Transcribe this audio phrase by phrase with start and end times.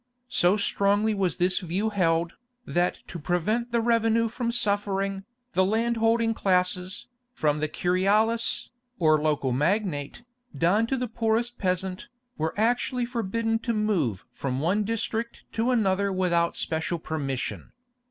[0.29, 2.33] So strongly was this view held,
[2.65, 9.21] that to prevent the revenue from suffering, the land holding classes, from the curialis, or
[9.21, 10.23] local magnate,
[10.57, 16.11] down to the poorest peasant, were actually forbidden to move from one district to another
[16.11, 17.71] without special permission.